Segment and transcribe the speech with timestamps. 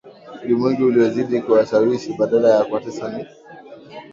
[0.43, 3.25] ulimwengu uliozidi kuwashawishi badala ya kuwatesa Ni